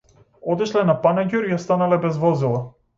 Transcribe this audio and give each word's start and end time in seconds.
Отишле 0.53 0.83
на 0.91 0.95
панаѓур 1.05 1.47
и 1.53 1.57
останале 1.61 2.03
без 2.09 2.23
возила 2.27 2.69